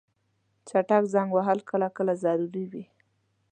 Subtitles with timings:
[0.67, 2.83] چټک زنګ وهل کله کله ضروري وي.